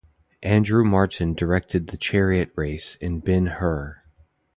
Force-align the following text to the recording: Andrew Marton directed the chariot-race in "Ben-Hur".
Andrew 0.41 0.83
Marton 0.83 1.35
directed 1.35 1.85
the 1.89 1.95
chariot-race 1.97 2.95
in 2.95 3.19
"Ben-Hur". 3.19 4.01